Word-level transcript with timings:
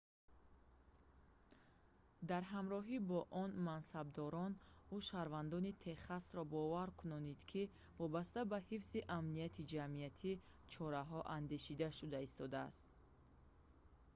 дар 2.29 2.43
ҳамроҳӣ 2.53 2.97
бо 3.09 3.19
он 3.43 3.51
мансабдорон 3.69 4.51
ӯ 4.95 4.97
шаҳрвандони 5.07 5.77
техасро 5.85 6.43
бовар 6.55 6.89
кунонид 6.99 7.39
ки 7.51 7.63
вобаста 8.01 8.39
ба 8.51 8.57
ҳифзи 8.69 8.99
амнияти 9.19 9.67
ҷамъиятӣ 9.73 10.31
чораҳо 10.71 11.19
андешида 11.37 11.89
шуда 11.97 12.19
истодаанд 12.27 12.83